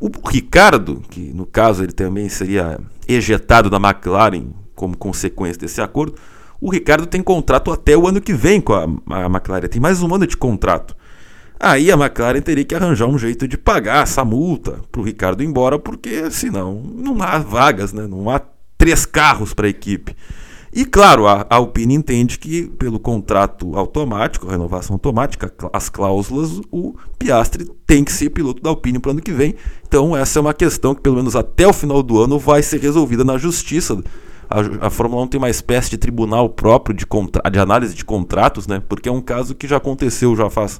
o 0.00 0.10
Ricardo, 0.28 1.02
que 1.10 1.32
no 1.34 1.46
caso 1.46 1.82
ele 1.82 1.92
também 1.92 2.28
seria 2.28 2.80
ejetado 3.06 3.68
da 3.70 3.76
McLaren 3.76 4.46
como 4.74 4.96
consequência 4.96 5.60
desse 5.60 5.80
acordo, 5.80 6.14
o 6.60 6.70
Ricardo 6.70 7.06
tem 7.06 7.22
contrato 7.22 7.70
até 7.70 7.96
o 7.96 8.06
ano 8.06 8.20
que 8.20 8.32
vem 8.32 8.60
com 8.60 8.72
a, 8.72 8.84
a 9.24 9.26
McLaren, 9.26 9.68
tem 9.68 9.80
mais 9.80 10.02
um 10.02 10.14
ano 10.14 10.26
de 10.26 10.36
contrato. 10.36 10.96
Aí 11.62 11.92
a 11.92 11.94
McLaren 11.94 12.40
teria 12.40 12.64
que 12.64 12.74
arranjar 12.74 13.06
um 13.06 13.18
jeito 13.18 13.46
de 13.46 13.58
pagar 13.58 14.04
essa 14.04 14.24
multa 14.24 14.80
para 14.90 14.98
o 15.02 15.04
Ricardo 15.04 15.42
ir 15.42 15.46
embora, 15.46 15.78
porque 15.78 16.30
senão 16.30 16.82
não 16.82 17.20
há 17.22 17.36
vagas, 17.38 17.92
né? 17.92 18.06
não 18.06 18.30
há 18.30 18.40
três 18.78 19.04
carros 19.04 19.52
para 19.52 19.66
a 19.66 19.70
equipe. 19.70 20.16
E 20.72 20.86
claro, 20.86 21.26
a, 21.26 21.44
Alpine 21.50 21.94
entende 21.94 22.38
que 22.38 22.62
pelo 22.78 22.98
contrato 22.98 23.76
automático, 23.76 24.48
renovação 24.48 24.94
automática, 24.94 25.52
as 25.70 25.90
cláusulas, 25.90 26.62
o 26.70 26.94
Piastri 27.18 27.70
tem 27.86 28.04
que 28.04 28.12
ser 28.12 28.30
piloto 28.30 28.62
da 28.62 28.70
Alpine 28.70 28.98
para 28.98 29.10
o 29.10 29.12
ano 29.12 29.20
que 29.20 29.32
vem. 29.32 29.54
Então 29.86 30.16
essa 30.16 30.38
é 30.38 30.40
uma 30.40 30.54
questão 30.54 30.94
que 30.94 31.02
pelo 31.02 31.16
menos 31.16 31.36
até 31.36 31.66
o 31.66 31.74
final 31.74 32.02
do 32.02 32.22
ano 32.22 32.38
vai 32.38 32.62
ser 32.62 32.80
resolvida 32.80 33.22
na 33.22 33.36
justiça. 33.36 34.02
A, 34.48 34.86
a 34.86 34.90
Fórmula 34.90 35.24
1 35.24 35.26
tem 35.26 35.38
uma 35.38 35.50
espécie 35.50 35.90
de 35.90 35.98
tribunal 35.98 36.48
próprio 36.48 36.96
de, 36.96 37.04
de 37.52 37.58
análise 37.58 37.94
de 37.94 38.04
contratos, 38.04 38.66
né? 38.66 38.80
Porque 38.88 39.10
é 39.10 39.12
um 39.12 39.20
caso 39.20 39.54
que 39.54 39.68
já 39.68 39.76
aconteceu 39.76 40.34
já 40.34 40.48
faz 40.48 40.78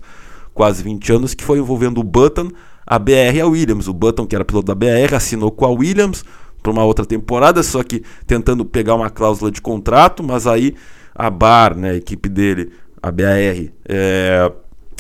quase 0.61 0.83
20 0.83 1.13
anos, 1.15 1.33
que 1.33 1.43
foi 1.43 1.59
envolvendo 1.59 2.03
o 2.03 2.05
Button, 2.05 2.51
a 2.87 2.99
BR 2.99 3.35
e 3.35 3.41
a 3.41 3.47
Williams. 3.47 3.89
O 3.89 3.95
Button, 3.95 4.27
que 4.27 4.35
era 4.35 4.45
piloto 4.45 4.67
da 4.67 4.75
BR, 4.75 5.15
assinou 5.17 5.51
com 5.51 5.65
a 5.65 5.71
Williams 5.71 6.23
para 6.63 6.71
uma 6.71 6.85
outra 6.85 7.07
temporada, 7.07 7.63
só 7.63 7.83
que 7.83 8.03
tentando 8.27 8.63
pegar 8.63 8.95
uma 8.95 9.09
cláusula 9.09 9.51
de 9.51 9.63
contrato, 9.63 10.23
mas 10.23 10.47
aí 10.47 10.75
a 11.15 11.31
Bar, 11.31 11.75
né, 11.75 11.93
a 11.93 11.95
equipe 11.95 12.29
dele, 12.29 12.73
a 13.03 13.11
BR, 13.11 13.71
é, 13.89 14.53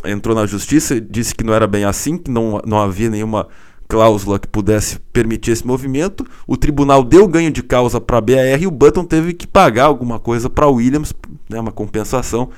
entrou 0.06 0.34
na 0.34 0.46
justiça 0.46 0.94
e 0.94 1.00
disse 1.00 1.34
que 1.34 1.44
não 1.44 1.52
era 1.52 1.66
bem 1.66 1.84
assim, 1.84 2.16
que 2.16 2.30
não, 2.30 2.62
não 2.64 2.80
havia 2.80 3.10
nenhuma 3.10 3.46
cláusula 3.86 4.38
que 4.38 4.48
pudesse 4.48 4.98
permitir 5.12 5.50
esse 5.50 5.66
movimento. 5.66 6.24
O 6.46 6.56
tribunal 6.56 7.04
deu 7.04 7.28
ganho 7.28 7.50
de 7.50 7.62
causa 7.62 8.00
para 8.00 8.16
a 8.16 8.22
BR 8.22 8.62
e 8.62 8.66
o 8.66 8.70
Button 8.70 9.04
teve 9.04 9.34
que 9.34 9.46
pagar 9.46 9.84
alguma 9.84 10.18
coisa 10.18 10.48
para 10.48 10.64
a 10.64 10.70
Williams, 10.70 11.12
né, 11.50 11.60
uma 11.60 11.70
compensação 11.70 12.48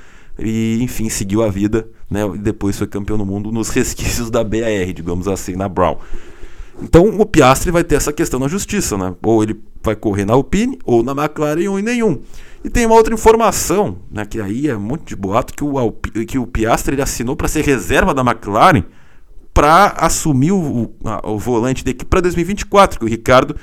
e 0.42 0.82
enfim 0.82 1.08
seguiu 1.08 1.42
a 1.42 1.49
vida, 1.49 1.88
né? 2.11 2.20
E 2.34 2.38
depois 2.38 2.76
foi 2.76 2.87
campeão 2.87 3.18
do 3.18 3.25
mundo 3.26 3.50
nos 3.52 3.68
resquícios 3.70 4.30
da 4.30 4.42
BAR, 4.42 4.92
digamos 4.94 5.28
assim, 5.28 5.54
na 5.54 5.68
Brown. 5.68 5.96
Então 6.82 7.06
o 7.20 7.26
Piastri 7.26 7.70
vai 7.70 7.84
ter 7.84 7.96
essa 7.96 8.12
questão 8.12 8.40
na 8.40 8.49
justiça, 8.49 8.96
né? 8.96 9.14
Ou 9.22 9.42
ele 9.42 9.61
vai 9.82 9.96
correr 9.96 10.25
na 10.25 10.32
Alpine, 10.34 10.78
ou 10.84 11.02
na 11.02 11.12
McLaren, 11.12 11.68
ou 11.68 11.78
em 11.78 11.82
nenhum. 11.82 12.20
E 12.64 12.70
tem 12.70 12.87
uma 12.87 12.94
outra 12.94 13.12
informação, 13.12 13.99
né, 14.11 14.25
que 14.25 14.40
aí 14.40 14.68
é 14.68 14.76
muito 14.76 15.04
de 15.04 15.16
boato, 15.16 15.52
que 15.52 15.64
o, 15.64 15.92
que 16.26 16.38
o 16.38 16.46
Piastri 16.46 16.94
ele 16.94 17.02
assinou 17.02 17.34
para 17.34 17.49
ser 17.49 17.64
reserva 17.64 18.14
da 18.14 18.22
McLaren 18.22 18.84
para 19.52 19.88
assumir 19.99 20.52
o, 20.52 20.94
a, 21.04 21.28
o 21.28 21.38
volante 21.38 21.84
da 21.84 21.90
equipe 21.90 22.08
para 22.08 22.20
2024, 22.20 23.00
que 23.00 23.04
o 23.04 23.08
Ricardo 23.08 23.56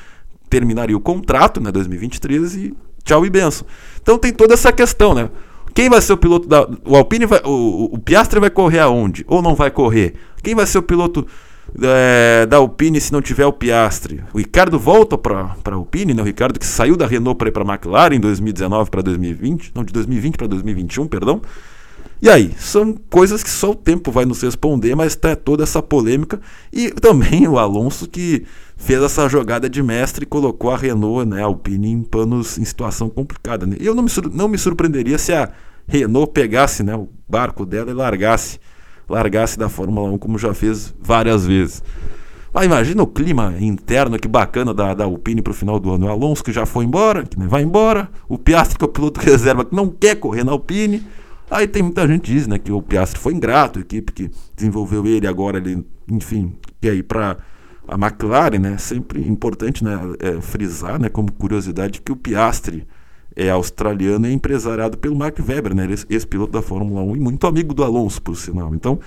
terminaria 0.49 0.97
o 0.97 0.99
contrato, 0.99 1.61
né, 1.61 1.71
2023 1.71 2.55
e 2.55 2.73
tchau 3.03 3.25
e 3.25 3.29
benção. 3.29 3.65
Então 4.01 4.17
tem 4.17 4.33
toda 4.33 4.53
essa 4.53 4.71
questão, 4.73 5.13
né? 5.13 5.29
Quem 5.73 5.89
vai 5.89 6.01
ser 6.01 6.13
o 6.13 6.17
piloto 6.17 6.47
da 6.47 6.67
o 6.85 6.95
Alpine 6.95 7.25
vai, 7.25 7.41
o, 7.45 7.89
o 7.93 7.99
Piastri 7.99 8.39
vai 8.39 8.49
correr 8.49 8.79
aonde 8.79 9.23
ou 9.27 9.41
não 9.41 9.55
vai 9.55 9.71
correr? 9.71 10.15
Quem 10.43 10.55
vai 10.55 10.65
ser 10.65 10.77
o 10.77 10.83
piloto 10.83 11.25
é, 11.81 12.45
da 12.45 12.57
Alpine 12.57 12.99
se 12.99 13.11
não 13.11 13.21
tiver 13.21 13.45
o 13.45 13.53
Piastre. 13.53 14.23
O 14.33 14.37
Ricardo 14.37 14.79
volta 14.79 15.17
para 15.17 15.55
a 15.63 15.73
Alpine, 15.73 16.13
né? 16.13 16.21
o 16.21 16.25
Ricardo 16.25 16.59
que 16.59 16.65
saiu 16.65 16.95
da 16.95 17.05
Renault 17.05 17.37
para 17.37 17.49
ir 17.49 17.51
para 17.51 17.63
a 17.63 17.73
McLaren 17.73 18.15
em 18.15 18.19
2019 18.19 18.89
para 18.89 19.01
2020, 19.01 19.71
não, 19.75 19.83
de 19.83 19.93
2020 19.93 20.37
para 20.37 20.47
2021, 20.47 21.07
perdão. 21.07 21.41
E 22.21 22.29
aí, 22.29 22.51
são 22.57 22.97
coisas 23.09 23.43
que 23.43 23.49
só 23.49 23.71
o 23.71 23.75
tempo 23.75 24.11
vai 24.11 24.25
nos 24.25 24.41
responder, 24.41 24.93
mas 24.93 25.15
tá 25.15 25.35
toda 25.37 25.63
essa 25.63 25.81
polêmica. 25.81 26.39
E 26.71 26.89
também 26.91 27.47
o 27.47 27.57
Alonso 27.57 28.07
que 28.09 28.45
fez 28.79 29.03
essa 29.03 29.29
jogada 29.29 29.69
de 29.69 29.83
mestre 29.83 30.23
e 30.23 30.25
colocou 30.25 30.71
a 30.71 30.77
Renault, 30.77 31.29
né, 31.29 31.43
a 31.43 31.45
Alpine, 31.45 31.91
em 31.91 32.01
panos 32.01 32.57
em 32.57 32.65
situação 32.65 33.09
complicada. 33.09 33.67
Né? 33.67 33.75
Eu 33.79 33.93
não 33.93 34.01
me, 34.01 34.09
não 34.33 34.47
me 34.47 34.57
surpreenderia 34.57 35.19
se 35.19 35.31
a 35.31 35.51
Renault 35.85 36.31
pegasse 36.31 36.81
né, 36.81 36.95
o 36.95 37.07
barco 37.27 37.65
dela 37.65 37.91
e 37.91 37.93
largasse 37.93 38.59
largasse 39.09 39.57
da 39.57 39.67
Fórmula 39.67 40.09
1 40.11 40.17
como 40.17 40.37
já 40.37 40.53
fez 40.53 40.93
várias 41.01 41.45
vezes. 41.45 41.83
Mas 42.53 42.65
imagina 42.65 43.03
o 43.03 43.07
clima 43.07 43.53
interno 43.59 44.17
que 44.17 44.27
bacana 44.27 44.73
da, 44.73 44.93
da 44.93 45.03
Alpine 45.03 45.41
para 45.41 45.51
o 45.51 45.53
final 45.53 45.79
do 45.79 45.91
ano. 45.91 46.07
O 46.07 46.09
Alonso 46.09 46.43
que 46.43 46.51
já 46.51 46.65
foi 46.65 46.85
embora, 46.85 47.23
que 47.23 47.37
vai 47.37 47.61
embora. 47.61 48.09
O 48.27 48.37
Piastri 48.37 48.77
que 48.77 48.83
é 48.83 48.87
o 48.87 48.91
piloto 48.91 49.19
reserva 49.21 49.65
que 49.65 49.75
não 49.75 49.89
quer 49.89 50.15
correr 50.15 50.43
na 50.43 50.51
Alpine. 50.51 51.05
Aí 51.49 51.67
tem 51.67 51.81
muita 51.81 52.07
gente 52.07 52.21
que 52.21 52.31
diz 52.31 52.47
né, 52.47 52.59
que 52.59 52.71
o 52.71 52.81
Piastri 52.81 53.19
foi 53.19 53.33
ingrato, 53.33 53.79
a 53.79 53.81
equipe 53.81 54.11
que 54.11 54.31
desenvolveu 54.55 55.05
ele 55.07 55.25
agora, 55.25 55.57
ele, 55.57 55.83
enfim, 56.07 56.53
quer 56.79 56.93
ir 56.93 57.03
para 57.03 57.37
a 57.89 57.95
McLaren, 57.95 58.59
né? 58.59 58.77
Sempre 58.77 59.27
importante 59.27 59.83
né, 59.83 59.99
é, 60.19 60.41
frisar, 60.41 60.99
né, 60.99 61.09
como 61.09 61.31
curiosidade, 61.31 62.01
que 62.01 62.11
o 62.11 62.15
Piastri 62.15 62.87
é 63.35 63.49
australiano 63.49 64.27
e 64.27 64.29
é 64.29 64.33
empresariado 64.33 64.97
pelo 64.97 65.15
Mark 65.15 65.37
Webber, 65.39 65.73
né? 65.73 65.87
ex-piloto 66.09 66.51
da 66.51 66.61
Fórmula 66.61 67.01
1 67.01 67.15
e 67.15 67.19
muito 67.19 67.47
amigo 67.47 67.73
do 67.73 67.83
Alonso, 67.83 68.21
por 68.21 68.35
sinal. 68.35 68.73
Então, 68.75 68.99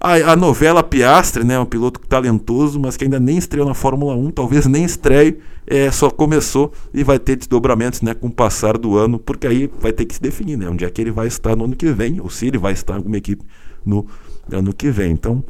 a, 0.00 0.32
a 0.32 0.36
novela 0.36 0.82
Piastre, 0.82 1.42
né? 1.42 1.58
Um 1.58 1.64
piloto 1.64 2.00
talentoso, 2.00 2.78
mas 2.78 2.96
que 2.96 3.04
ainda 3.04 3.18
nem 3.18 3.38
estreou 3.38 3.66
na 3.66 3.74
Fórmula 3.74 4.14
1, 4.14 4.30
talvez 4.30 4.66
nem 4.66 4.84
estreie, 4.84 5.38
é, 5.66 5.90
só 5.90 6.10
começou 6.10 6.72
e 6.94 7.02
vai 7.02 7.18
ter 7.18 7.36
desdobramentos 7.36 8.02
né, 8.02 8.14
com 8.14 8.28
o 8.28 8.30
passar 8.30 8.78
do 8.78 8.96
ano, 8.96 9.18
porque 9.18 9.46
aí 9.46 9.70
vai 9.80 9.92
ter 9.92 10.04
que 10.04 10.14
se 10.14 10.22
definir, 10.22 10.56
né? 10.56 10.68
Onde 10.68 10.84
é 10.84 10.90
que 10.90 11.00
ele 11.00 11.10
vai 11.10 11.26
estar 11.26 11.56
no 11.56 11.64
ano 11.64 11.74
que 11.74 11.90
vem, 11.90 12.20
ou 12.20 12.30
se 12.30 12.46
ele 12.46 12.58
vai 12.58 12.72
estar 12.72 12.94
em 12.94 12.96
alguma 12.98 13.16
equipe 13.16 13.44
no 13.84 14.06
ano 14.50 14.72
que 14.72 14.90
vem. 14.90 15.12
Então, 15.12 15.42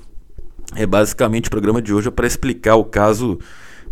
é 0.75 0.87
basicamente 0.87 1.47
o 1.47 1.51
programa 1.51 1.81
de 1.81 1.93
hoje 1.93 2.09
é 2.09 2.11
para 2.11 2.27
explicar 2.27 2.77
o 2.77 2.85
caso 2.85 3.39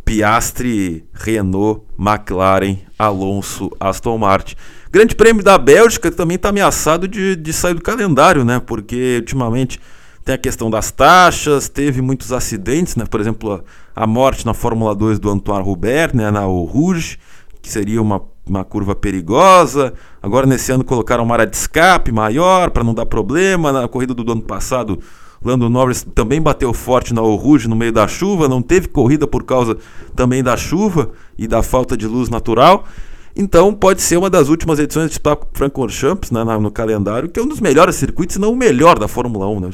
Piastre, 0.05 1.05
Renault, 1.15 1.83
McLaren, 1.99 2.79
Alonso, 2.99 3.71
Aston 3.81 4.19
Martin. 4.19 4.55
Grande 4.91 5.15
Prêmio 5.15 5.43
da 5.43 5.57
Bélgica 5.57 6.11
também 6.11 6.37
está 6.37 6.51
ameaçado 6.51 7.09
de, 7.09 7.35
de 7.37 7.53
sair 7.53 7.75
do 7.75 7.81
calendário, 7.81 8.45
né? 8.45 8.61
Porque 8.61 9.17
ultimamente 9.21 9.81
tem 10.25 10.35
a 10.35 10.39
questão 10.39 10.71
das 10.71 10.91
taxas, 10.91 11.69
teve 11.69 12.03
muitos 12.03 12.33
acidentes, 12.33 12.97
né? 12.97 13.05
Por 13.07 13.21
exemplo, 13.21 13.65
a, 13.95 14.05
a 14.05 14.07
morte 14.07 14.45
na 14.45 14.55
Fórmula 14.55 14.95
2 14.95 15.19
do 15.19 15.31
Antoine 15.31 15.67
Hubert, 15.67 16.15
né? 16.15 16.31
na 16.31 16.41
Rouge, 16.41 17.19
que 17.63 17.71
seria 17.71 18.01
uma, 18.01 18.23
uma 18.47 18.65
curva 18.65 18.95
perigosa. 18.95 19.95
Agora 20.23 20.47
nesse 20.47 20.71
ano 20.71 20.85
colocaram 20.85 21.25
uma 21.25 21.35
área 21.35 21.47
de 21.47 21.57
escape 21.57 22.13
maior 22.13 22.71
para 22.71 22.85
não 22.85 22.93
dar 22.93 23.07
problema. 23.07 23.73
Na 23.73 23.89
corrida 23.89 24.13
do 24.13 24.31
ano 24.31 24.43
passado 24.43 25.01
Lando 25.45 25.69
Norris 25.69 26.07
também 26.15 26.41
bateu 26.41 26.73
forte 26.73 27.13
na 27.13 27.21
Rouge 27.21 27.69
no 27.69 27.77
meio 27.77 27.93
da 27.93 28.09
chuva, 28.09 28.49
não 28.49 28.63
teve 28.63 28.89
corrida 28.89 29.27
por 29.27 29.45
causa 29.45 29.77
também 30.17 30.43
da 30.43 30.57
chuva 30.57 31.11
e 31.37 31.47
da 31.47 31.63
falta 31.63 31.97
de 31.97 32.07
luz 32.07 32.31
natural. 32.31 32.85
Então 33.37 33.75
pode 33.75 34.01
ser 34.01 34.17
uma 34.17 34.31
das 34.31 34.49
últimas 34.49 34.79
edições 34.79 35.11
de 35.11 35.17
Spa-Francorchamps 35.17 36.31
né, 36.31 36.45
no 36.59 36.71
calendário, 36.71 37.29
que 37.29 37.39
é 37.39 37.43
um 37.43 37.49
dos 37.49 37.61
melhores 37.61 37.97
circuitos, 37.97 38.35
se 38.35 38.41
não 38.41 38.53
o 38.53 38.57
melhor 38.57 38.99
da 38.99 39.09
Fórmula 39.09 39.49
1. 39.49 39.61
Né? 39.61 39.71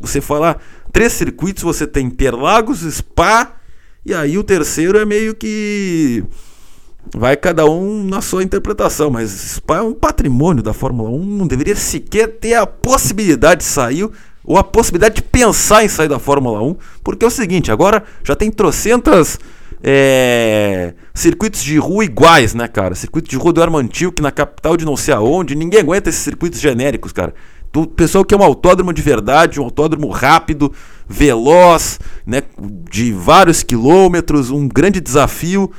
Você 0.00 0.20
falar 0.20 0.60
três 0.92 1.12
circuitos, 1.12 1.62
você 1.62 1.86
tem 1.86 2.06
Interlagos, 2.06 2.80
Spa, 2.80 3.52
e 4.04 4.12
aí 4.12 4.36
o 4.36 4.42
terceiro 4.42 4.98
é 4.98 5.04
meio 5.04 5.34
que 5.34 6.24
vai 7.16 7.36
cada 7.36 7.64
um 7.66 8.02
na 8.02 8.20
sua 8.20 8.42
interpretação, 8.42 9.10
mas 9.10 9.30
Spa 9.30 9.78
é 9.78 9.82
um 9.82 9.94
patrimônio 9.94 10.62
da 10.62 10.72
Fórmula 10.72 11.08
1, 11.10 11.24
não 11.24 11.46
deveria 11.46 11.76
sequer 11.76 12.26
ter 12.38 12.54
a 12.54 12.66
possibilidade 12.66 13.60
de 13.60 13.66
sair 13.66 14.10
ou 14.44 14.58
a 14.58 14.64
possibilidade 14.64 15.16
de 15.16 15.22
pensar 15.22 15.84
em 15.84 15.88
sair 15.88 16.08
da 16.08 16.18
Fórmula 16.18 16.62
1, 16.62 16.76
porque 17.02 17.24
é 17.24 17.28
o 17.28 17.30
seguinte, 17.30 17.72
agora 17.72 18.04
já 18.22 18.36
tem 18.36 18.50
trocentas 18.50 19.38
é, 19.82 20.94
circuitos 21.14 21.62
de 21.62 21.76
rua 21.78 22.04
iguais, 22.04 22.54
né, 22.54 22.68
cara? 22.68 22.94
Circuito 22.94 23.28
de 23.28 23.36
rua 23.36 23.52
do 23.52 23.62
Armantil, 23.62 24.12
que 24.12 24.22
na 24.22 24.30
capital 24.30 24.76
de 24.76 24.84
não 24.84 24.96
sei 24.96 25.14
aonde, 25.14 25.54
ninguém 25.54 25.80
aguenta 25.80 26.08
esses 26.08 26.22
circuitos 26.22 26.60
genéricos, 26.60 27.12
cara. 27.12 27.34
O 27.76 27.86
pessoal 27.86 28.24
quer 28.24 28.36
um 28.36 28.42
autódromo 28.42 28.92
de 28.92 29.02
verdade, 29.02 29.60
um 29.60 29.64
autódromo 29.64 30.08
rápido, 30.08 30.72
veloz, 31.08 32.00
né, 32.26 32.42
de 32.90 33.12
vários 33.12 33.62
quilômetros, 33.62 34.50
um 34.50 34.66
grande 34.66 35.00
desafio. 35.00 35.70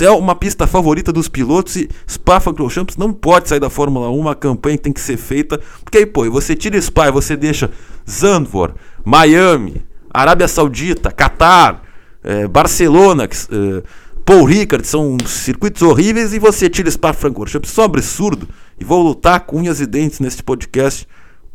É 0.00 0.10
uma 0.10 0.34
pista 0.34 0.66
favorita 0.66 1.12
dos 1.12 1.28
pilotos 1.28 1.76
e 1.76 1.88
Spa-Francorchamps 2.08 2.96
não 2.96 3.12
pode 3.12 3.48
sair 3.48 3.60
da 3.60 3.70
Fórmula 3.70 4.10
1, 4.10 4.18
uma 4.18 4.34
campanha 4.34 4.76
que 4.76 4.84
tem 4.84 4.92
que 4.92 5.00
ser 5.00 5.16
feita, 5.16 5.60
porque 5.82 5.98
aí, 5.98 6.06
pô, 6.06 6.28
você 6.30 6.54
tira 6.54 6.80
Spa 6.80 7.08
e 7.08 7.12
você 7.12 7.36
deixa 7.36 7.70
Zandvoort, 8.08 8.74
Miami, 9.04 9.82
Arábia 10.12 10.48
Saudita, 10.48 11.10
Catar, 11.10 11.82
é, 12.24 12.48
Barcelona, 12.48 13.24
é, 13.24 13.82
Paul 14.24 14.44
Ricard, 14.44 14.86
são 14.86 15.16
circuitos 15.24 15.82
horríveis 15.82 16.32
e 16.32 16.38
você 16.38 16.68
tira 16.68 16.90
Spa-Francorchamps, 16.90 17.70
isso 17.70 17.80
é 17.80 17.84
um 17.84 17.86
absurdo. 17.86 18.48
E 18.78 18.84
vou 18.84 19.02
lutar 19.02 19.40
com 19.40 19.58
unhas 19.58 19.80
e 19.80 19.86
dentes 19.86 20.20
neste 20.20 20.42
podcast 20.42 21.06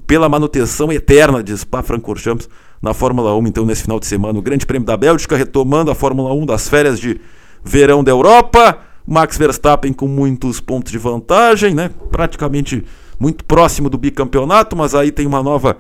pela 0.08 0.30
manutenção 0.30 0.92
eterna 0.92 1.44
de 1.44 1.58
Spa-Francorchamps 1.58 2.48
na 2.82 2.94
Fórmula 2.94 3.36
1, 3.38 3.48
então, 3.48 3.66
nesse 3.66 3.84
final 3.84 4.00
de 4.00 4.08
semana. 4.08 4.40
O 4.40 4.42
Grande 4.42 4.66
Prêmio 4.66 4.86
da 4.86 4.98
Bélgica, 4.98 5.38
retomando 5.38 5.92
a 5.92 5.96
Fórmula 5.96 6.34
1 6.34 6.46
das 6.46 6.68
férias 6.68 7.00
de 7.00 7.20
verão 7.64 8.04
da 8.04 8.12
Europa. 8.12 8.80
Max 9.06 9.38
Verstappen 9.38 9.94
com 9.94 10.08
muitos 10.08 10.60
pontos 10.60 10.92
de 10.92 10.98
vantagem, 10.98 11.74
né? 11.74 11.92
praticamente 12.12 12.84
muito 13.20 13.46
próximo 13.46 13.90
do 13.90 13.98
bicampeonato, 13.98 14.76
mas 14.76 14.96
aí 14.96 15.12
tem 15.12 15.28
uma 15.28 15.44
nova. 15.44 15.78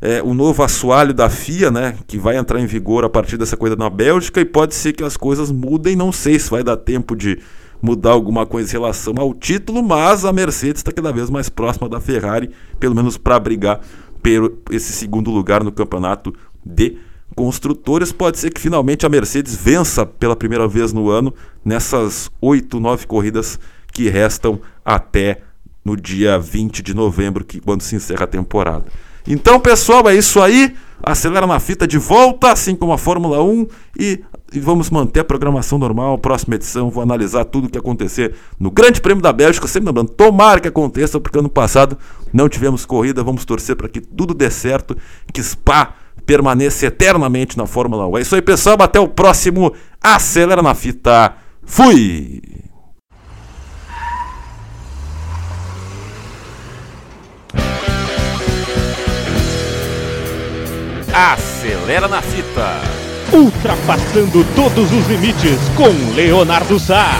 É, 0.00 0.22
o 0.22 0.32
novo 0.32 0.62
assoalho 0.62 1.12
da 1.12 1.28
FIA, 1.28 1.72
né, 1.72 1.96
que 2.06 2.16
vai 2.16 2.36
entrar 2.36 2.60
em 2.60 2.66
vigor 2.66 3.04
a 3.04 3.08
partir 3.08 3.36
dessa 3.36 3.56
coisa 3.56 3.74
na 3.74 3.90
Bélgica, 3.90 4.40
e 4.40 4.44
pode 4.44 4.72
ser 4.76 4.92
que 4.92 5.02
as 5.02 5.16
coisas 5.16 5.50
mudem. 5.50 5.96
Não 5.96 6.12
sei 6.12 6.38
se 6.38 6.48
vai 6.48 6.62
dar 6.62 6.76
tempo 6.76 7.16
de 7.16 7.40
mudar 7.82 8.12
alguma 8.12 8.46
coisa 8.46 8.70
em 8.70 8.72
relação 8.72 9.14
ao 9.18 9.34
título, 9.34 9.82
mas 9.82 10.24
a 10.24 10.32
Mercedes 10.32 10.80
está 10.80 10.92
cada 10.92 11.12
vez 11.12 11.28
mais 11.28 11.48
próxima 11.48 11.88
da 11.88 12.00
Ferrari, 12.00 12.50
pelo 12.78 12.94
menos 12.94 13.18
para 13.18 13.38
brigar 13.40 13.80
pelo 14.22 14.58
esse 14.70 14.92
segundo 14.92 15.30
lugar 15.30 15.62
no 15.64 15.72
campeonato 15.72 16.34
de 16.64 16.98
construtores. 17.34 18.12
Pode 18.12 18.38
ser 18.38 18.50
que 18.50 18.60
finalmente 18.60 19.06
a 19.06 19.08
Mercedes 19.08 19.54
vença 19.54 20.04
pela 20.04 20.36
primeira 20.36 20.66
vez 20.66 20.92
no 20.92 21.08
ano 21.08 21.32
nessas 21.64 22.30
oito, 22.40 22.80
nove 22.80 23.06
corridas 23.06 23.58
que 23.92 24.08
restam 24.08 24.60
até 24.84 25.42
no 25.84 25.96
dia 25.96 26.38
20 26.38 26.82
de 26.82 26.94
novembro, 26.94 27.44
que 27.44 27.60
quando 27.60 27.82
se 27.82 27.96
encerra 27.96 28.24
a 28.24 28.28
temporada. 28.28 28.86
Então, 29.26 29.60
pessoal, 29.60 30.08
é 30.08 30.14
isso 30.14 30.40
aí. 30.40 30.74
Acelera 31.02 31.46
na 31.46 31.60
fita 31.60 31.86
de 31.86 31.96
volta, 31.96 32.50
assim 32.50 32.74
como 32.74 32.92
a 32.92 32.98
Fórmula 32.98 33.42
1 33.42 33.66
e 33.98 34.20
e 34.52 34.60
vamos 34.60 34.90
manter 34.90 35.20
a 35.20 35.24
programação 35.24 35.78
normal. 35.78 36.18
Próxima 36.18 36.54
edição, 36.54 36.90
vou 36.90 37.02
analisar 37.02 37.44
tudo 37.44 37.66
o 37.66 37.70
que 37.70 37.78
acontecer 37.78 38.34
no 38.58 38.70
Grande 38.70 39.00
Prêmio 39.00 39.22
da 39.22 39.32
Bélgica. 39.32 39.66
Sempre 39.66 39.88
lembrando, 39.88 40.10
tomara 40.10 40.60
que 40.60 40.68
aconteça, 40.68 41.20
porque 41.20 41.38
ano 41.38 41.48
passado 41.48 41.98
não 42.32 42.48
tivemos 42.48 42.86
corrida. 42.86 43.22
Vamos 43.22 43.44
torcer 43.44 43.76
para 43.76 43.88
que 43.88 44.00
tudo 44.00 44.32
dê 44.32 44.50
certo, 44.50 44.96
que 45.32 45.42
Spa 45.42 45.94
permaneça 46.24 46.86
eternamente 46.86 47.56
na 47.56 47.66
Fórmula 47.66 48.06
1. 48.08 48.18
É 48.18 48.20
isso 48.22 48.34
aí, 48.34 48.42
pessoal. 48.42 48.76
Até 48.80 48.98
o 48.98 49.08
próximo 49.08 49.72
Acelera 50.02 50.62
na 50.62 50.74
Fita. 50.74 51.34
Fui! 51.64 52.42
Acelera 61.12 62.06
na 62.06 62.22
Fita 62.22 63.07
ultrapassando 63.32 64.44
todos 64.54 64.92
os 64.92 65.06
limites 65.06 65.58
com 65.76 66.14
Leonardo 66.14 66.78
Sá. 66.78 67.10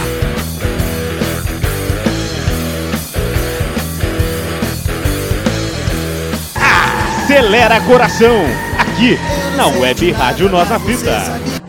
Acelera 7.23 7.79
coração, 7.81 8.45
aqui 8.77 9.17
na 9.55 9.67
Web 9.67 10.11
Rádio 10.11 10.49
Nossa 10.49 10.79
na 10.79 11.59